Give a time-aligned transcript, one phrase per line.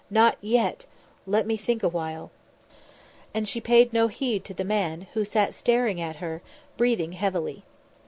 [0.09, 0.87] "Not yet!
[1.27, 2.31] Let me think awhile."
[3.35, 6.41] And she paid no heed to the man, who sat staring at her,
[6.75, 7.61] breathing heavily.